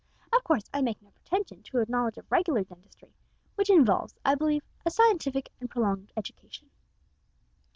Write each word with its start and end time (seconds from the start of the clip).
Of 0.33 0.43
course 0.43 0.63
I 0.73 0.81
make 0.81 0.99
no 1.03 1.11
pretension 1.11 1.61
to 1.61 1.77
a 1.79 1.85
knowledge 1.87 2.17
of 2.17 2.31
regular 2.31 2.63
dentistry, 2.63 3.13
which 3.53 3.69
involves, 3.69 4.15
I 4.25 4.33
believe, 4.33 4.63
a 4.83 4.89
scientific 4.89 5.51
and 5.59 5.69
prolonged 5.69 6.11
education." 6.17 6.71